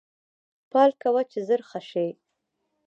پال 0.71 0.91
کوه 1.01 1.21
چې 1.31 1.39
زر 1.47 1.61
ښه 1.69 1.79
شې 1.89 2.07